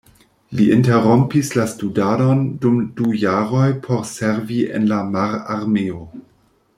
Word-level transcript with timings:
Li 0.59 0.63
interrompis 0.75 1.51
la 1.57 1.65
studadon 1.73 2.41
dum 2.65 2.79
du 3.01 3.11
jaroj 3.27 3.67
por 3.87 4.03
servi 4.15 4.61
en 4.81 4.89
la 4.93 5.03
mararmeo. 5.17 6.01